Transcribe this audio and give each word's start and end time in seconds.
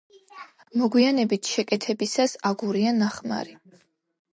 მოგვიანებით 0.83 1.51
შეკეთებისას 1.57 2.37
აგურია 2.53 2.99
ნახმარი. 3.05 3.61